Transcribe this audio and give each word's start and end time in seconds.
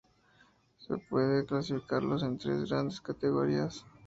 Se 0.79 0.97
puede 0.97 1.45
clasificarlos 1.45 2.23
en 2.23 2.39
tres 2.39 2.67
grandes 2.67 2.99
categorías. 3.01 3.85